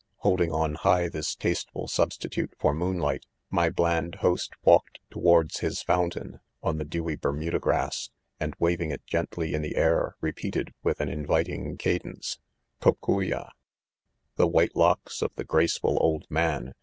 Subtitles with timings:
[0.11, 6.75] / Holding on high this tasteful substitute for moonlight, :myMan4iostrwalked towards his faun tain (on
[6.77, 8.09] ■ the dewy 'Bermuda grass)
[8.39, 9.53] and waving it .gently?
[9.53, 9.61] in.
[9.61, 10.13] the ■,air,.
[10.19, 12.39] repeated with an anvil ing cadence"
[12.81, 13.49] cocuya' 5
[14.37, 16.73] The white locks of the graceful old man